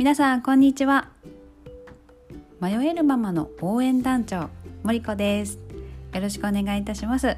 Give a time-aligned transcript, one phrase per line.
[0.00, 1.10] 皆さんこんにちは。
[2.58, 4.48] 迷えるママの応援団長
[4.82, 5.58] 森子です。
[6.14, 7.36] よろしくお願いいたします。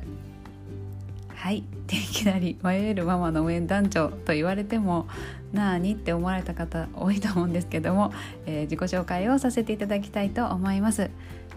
[1.35, 1.57] はい。
[1.57, 5.09] いきなり迷えるママの応援団長と言われても
[5.53, 8.13] なーにって思われた方多いと思うんですけども、
[8.47, 11.11] えー、自己紹介をさせていただきたいと思います、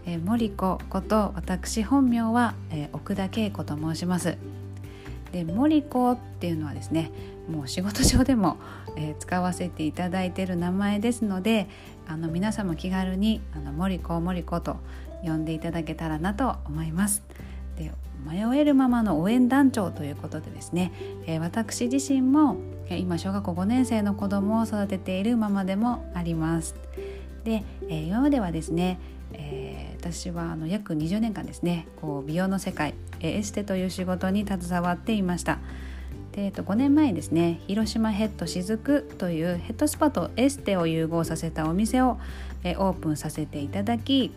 [0.07, 4.39] えー、森子こと私本名は、えー、奥田恵子と申します。
[5.36, 7.12] で森子っていうのはですね
[7.49, 8.57] もう仕事上でも、
[8.95, 11.67] えー、使わせていただいてる名前ですので
[12.08, 14.77] あの皆様気軽にあの森子森子と
[15.23, 17.21] 呼んでいただけたらなと思います。
[17.77, 17.91] で
[18.25, 20.94] 迷えるママの応援団長ということでですね、
[21.27, 22.55] えー、私自身も
[22.89, 26.75] 今小学校5年生の子供を育てているママでもあります。
[27.44, 28.99] で、えー、今まではですね、
[30.12, 35.58] 私はあの約20年間ですねこう美容の世界エステという仕事に携わっていました。
[36.31, 42.20] でえっと、5年前にですね広島ヘッドしずくというヘッドスパとエステを融合させたお店を、
[42.64, 44.34] えオープンさせていただき、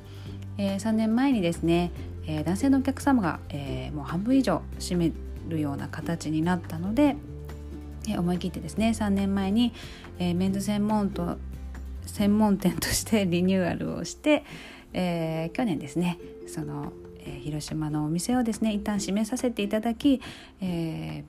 [0.58, 1.91] え、3年前にですね、
[2.25, 5.10] え、男性のお客様が、え、もう半分以上占め
[5.48, 7.16] るような形になったので、
[8.08, 9.75] え思い切ってですね3年前に、
[10.20, 11.36] えメンズ専門と
[12.06, 14.44] 専門店としてリニューアルをして、
[15.00, 16.92] え去年ですねその
[17.28, 20.20] え広島のお店をですね一旦閉めさせていただき、
[20.60, 21.24] え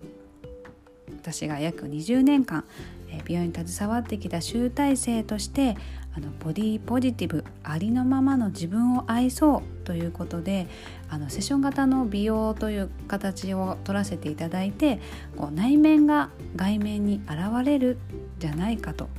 [1.07, 2.63] ー、私が約20年間、
[3.09, 5.75] え美容に携わってきた集大成として
[6.15, 10.67] あのボディポジティブありのままの自分を愛そうということで
[11.09, 14.99] あのセッション型の美容という形を取らせていただいて
[15.37, 17.97] こう内面が外面に現れる
[18.39, 19.09] じゃないかと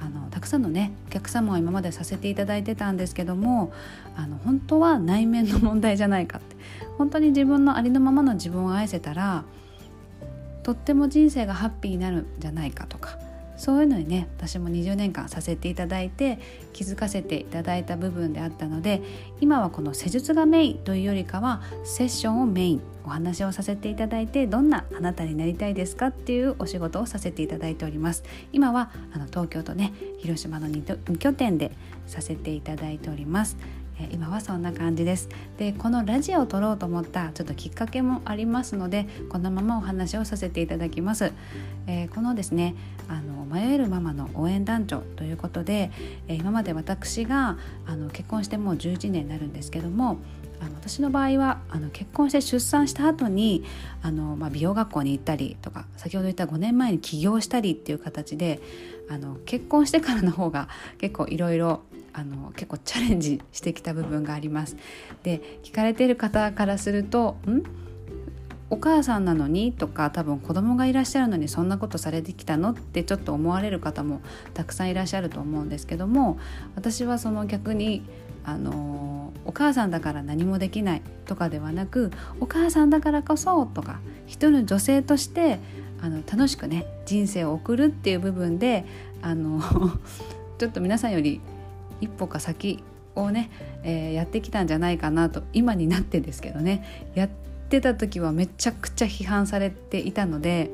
[0.00, 3.72] あのたくさんのねお客様を今までさせていただいてたんですけども
[4.16, 6.56] あの本当は内面の問題じゃないかって。
[7.00, 9.44] 本当に自分のありのままの自分を愛せたら
[10.62, 13.18] とっても人生がハッピーになるんじゃないかとか
[13.60, 16.38] そういうのにね私も20年間させていただいて
[16.72, 19.02] 気づかせていただいた部分であったので
[19.38, 28.24] 今はこの施術がメインというよりかはセッションをメインお話をさせていただいてどんなあなたになりたいですかっていうお仕事をさせていただいております。
[28.50, 31.72] 今はあの東京とね広島の 2, 拠点で
[32.06, 33.58] させていただいております。
[34.12, 35.28] 今はそんな感じです。
[35.58, 41.32] でこのラジオを撮ろうと思ったちょっときっかけもありますのでこのままお話をさせていただきます、
[41.86, 42.74] えー、このですね
[43.08, 45.90] あの迷えるママの応援団長ということで、
[46.28, 50.18] えー、今まで私があの結婚してもう11年になるんですけども
[50.60, 53.64] あの私の場合はあの結婚して出産した後に
[54.02, 58.60] あのまあ、美容学校に行ったりとか先ほど言った5年前に起業したりっていう形で
[59.10, 60.68] あの結婚してからの方が
[60.98, 64.76] 結構いろいろあの結構チャレンジしてきた部分があります。
[65.22, 67.62] で聞かれている方からすると「ん？
[68.72, 72.70] お母さんなのに?」とか多分子供がいらっしゃるのにそんなことされてきたの？
[72.70, 74.20] ってちょっと思われる方も
[74.54, 76.38] たくさんいらっしゃると思うんですけども
[76.76, 78.02] 私はその逆に
[78.44, 82.10] あのお母さんだから何もできないとかではなく
[82.40, 85.60] お母さんだからこそとか一人の女性として
[86.00, 88.84] あの楽しくね人生を送るっていう部分で
[89.22, 89.60] あの
[90.58, 91.40] ちょっと皆さんより
[92.00, 92.82] 一歩か先
[93.14, 93.50] をね、
[93.82, 97.28] えー、やってきたんじゃないかなと今になってですけどねやっ
[97.68, 100.70] てた時はめちゃくちゃ批判されていたので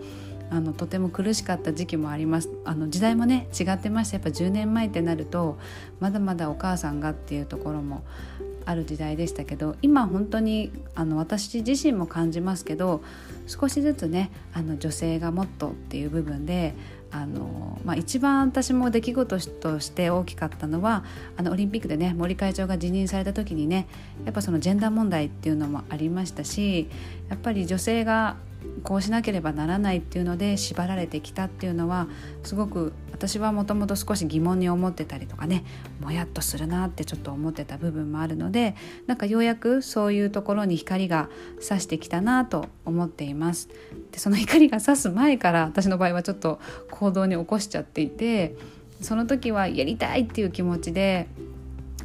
[0.50, 2.50] あのとても苦しかった時期もあります。
[2.64, 4.18] あの時代もね違ってました。
[4.18, 5.58] やっぱ10年前ってなると
[5.98, 8.04] まだまだお母さんがっていうところも
[8.64, 13.02] ある時代でしたけど今本当にあの私自身も感じますけど
[13.46, 16.74] 少しずつねあの女性がもっとっていう部分で
[17.10, 21.04] あの、まあ、一番私も出来事として大きかったのは
[21.36, 23.86] あのオリンピックでね森会長が辞任された時にね
[24.24, 26.88] やっぱそのジェンダー問題っていうのもありましたし
[27.28, 28.36] やっぱり女性が
[28.82, 32.08] こうしなければならないっていうので縛られてきたっていうのは
[32.42, 35.64] すごく私はもともと少し疑問に思ってたりとかね
[36.00, 43.68] もやっとするなってちょっと思ってた部分もあるのでなんかようやくそういうところに光が差してきたなと思っています。
[44.12, 46.60] でその光が差す前から私の場合はちょっと
[46.90, 48.54] 行動に起こしちゃっていて
[49.00, 51.26] その時はやりたいっていう気持ちで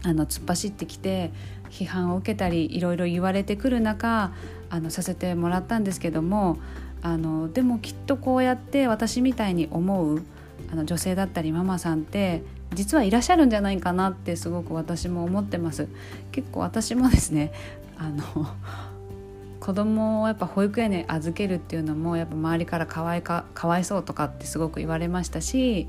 [0.04, 1.31] あの突っ走ってきて
[1.69, 4.31] 批判を受けたりいろいろ言われてくる中
[4.69, 6.58] あのさせてもらったんですけども
[7.02, 10.24] あのでもきっとこうやって私みたいに思う
[10.72, 12.44] あの女性だったりママさんって
[12.74, 15.88] 実はいらっしゃるんじゃないかなってすごく私も思ってます。
[16.31, 17.52] 結構私もですね
[17.98, 18.48] あの
[19.60, 25.88] 子供をやっぱ保育園に預けるっていうのもやっぱ周りからかわいかかわいそうとかってすごく言われましたし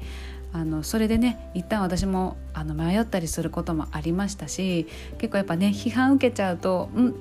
[0.52, 4.86] あのそれでね一旦私もあの迷ったりすることもありましたし
[5.16, 7.14] 結構やっぱね批判受けちゃうとう「ん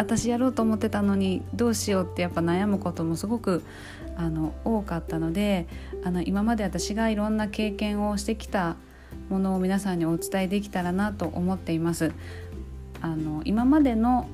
[0.00, 3.62] 私やろうと思ってたのにどうしよう」ってやっぱ悩むこともすごく
[4.16, 5.66] あの多かったので
[6.04, 8.76] あの今まで私がいろんな経験をしてきた
[9.28, 12.12] ものを皆さんにお伝えできたらなと思っています。
[13.02, 14.28] あの今までの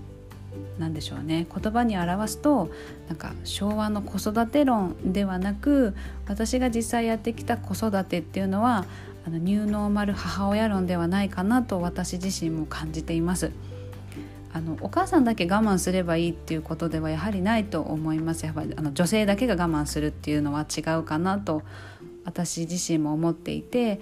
[0.78, 2.70] 何でしょうね言葉に表すと
[3.08, 5.94] なんか昭和の子育て論ではなく
[6.26, 8.86] 私が実際やってきた子育てっていうのは
[9.26, 13.52] あのニューノーマル母親論ではないかなと私自身も感じています。
[14.56, 18.47] あのお母さんだけ我慢すればいいっていうことではやはりないと思います。
[18.47, 21.62] やっぱりあの女性だけが我慢するっていうのは違うかなと
[22.25, 24.00] 私自身も思っていて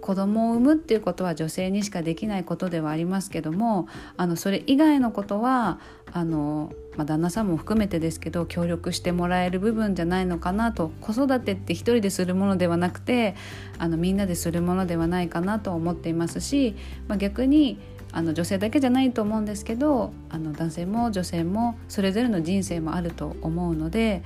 [0.00, 3.86] 子供を産むっていうことは女性にしかできないことではありますけども
[4.16, 5.78] あのそれ以外のことは
[6.12, 13.36] あの、まあ、旦那さんも含めてですけど協力してもらえる部分じゃないのかなと子育てって一人でするものではなくて
[13.78, 16.74] あのみんなでするものではないかなと思っていますし、
[17.06, 17.78] まあ、逆に
[18.12, 24.22] あの女性だけじゃないと思うんですけどあの男性も女性もそれぞれの人生もあると思うので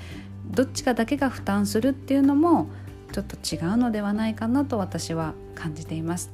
[0.50, 2.68] どっちかだけが負担するっていうのも
[3.12, 6.32] ちょっと違うのではないかなと私は感じています。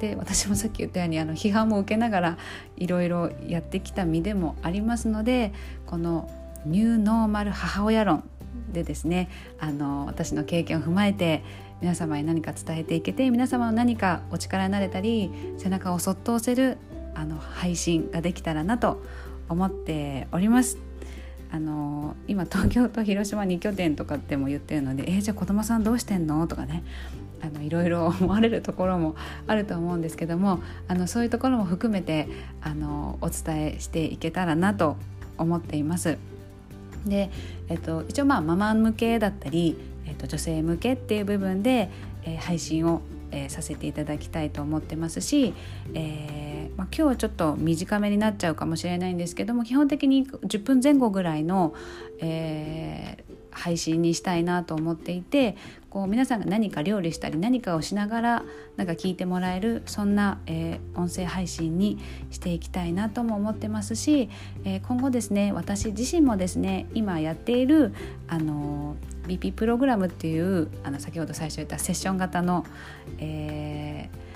[0.00, 2.38] で私もさっき言ったようにあの批判も受けながら
[2.76, 5.52] いろいろやってきた身でもありますので
[5.86, 6.28] この
[6.66, 8.24] ニューノーマル母親論
[8.72, 9.28] でですね
[9.60, 11.44] あの私の経験を踏まえて
[11.82, 16.78] 皆様に何か伝えていけて皆様の何かお力になれたり背中をそっと押せる
[17.14, 19.02] あの配信ができたらなと
[19.48, 20.78] 思っております。
[21.50, 26.82] あの今東京と広島2拠点とかっても言ってるので「えー、じゃあ子供さんどうしてんの?」とかね
[27.42, 32.26] あのいろいろ思われるところもあると思うんですけどもあのそういうところも含めて
[32.62, 34.96] あのお伝えしていけたらなと
[35.36, 36.16] 思っています。
[37.06, 37.30] で、
[37.68, 39.76] えっと、一応まあママ向けだったり、
[40.06, 41.90] えっと、女性向けっていう部分で、
[42.24, 45.54] えー、配信を、えー、させていただきたいと思ってますし、
[45.94, 51.74] えーまあ、今日はちょっと短めになっちゃうかもしれないんですけども基本的に10分前後ぐらいの、
[52.20, 55.56] えー、配信にしたいなと思っていて
[55.90, 58.44] こう皆さんが何か料理したり何かをしながら
[58.76, 61.98] なんか聞いてもらえるそんな、えー、音声配信に
[62.30, 64.30] していきたいなとも思ってますし、
[64.64, 67.92] えー、今後ですね私自身もですね今やっている
[68.28, 68.96] あの
[69.26, 72.64] BP プログラムっていうあの先ほど最初言ったセッション型の、
[73.18, 74.32] えー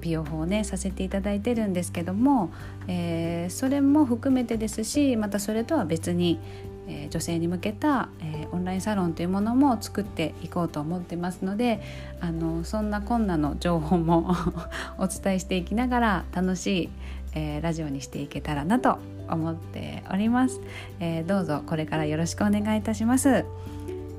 [0.00, 2.50] 美容法をねさせていただいてるんですけども、
[2.86, 6.38] えー、それも含めてですしまたそれとは別に、
[6.86, 11.80] えー、女性に向けた、えー、オンラインサロンというものも作っていこうと思ってますので
[12.20, 14.34] あのそんなこんなの情報も
[14.98, 16.90] お伝えしていきながら楽しい、
[17.34, 18.98] えラジオにしていけたらなと
[19.28, 20.60] 思っております、
[21.00, 23.44] えどうぞこれからよろしくお願いいたします。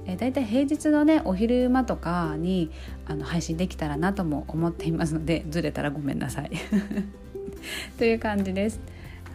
[0.10, 2.72] えー、だいたい平日のねお昼間とかに
[3.06, 6.52] あの配信できたらなとも思っていますのでずれたらごめんなさい。
[7.98, 8.80] という感じです。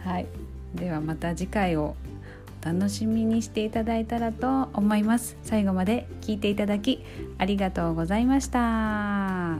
[0.03, 0.25] はい、
[0.75, 1.95] ではまた次回を
[2.61, 5.37] 楽しみにしていただいたらと思います。
[5.43, 7.03] 最後まで聞いていただき
[7.37, 9.59] ありがとうございました。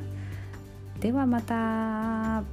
[1.00, 2.44] ではまた。